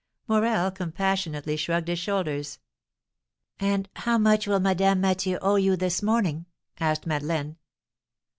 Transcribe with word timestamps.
'"Morel 0.27 0.71
compassionately 0.71 1.55
shrugged 1.55 1.87
his 1.87 1.99
shoulders. 1.99 2.57
"And 3.59 3.87
how 3.97 4.17
much 4.17 4.47
will 4.47 4.59
Madame 4.59 4.99
Mathieu 4.99 5.37
owe 5.43 5.57
you 5.57 5.75
this 5.75 6.01
morning?" 6.01 6.47
asked 6.79 7.05
Madeleine. 7.05 7.55